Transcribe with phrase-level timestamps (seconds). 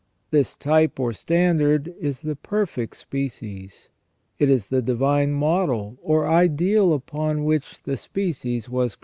[0.31, 3.89] This type or standard is the perfect species.
[4.39, 8.99] It is the divine model or ideal upon which the species was created;* S.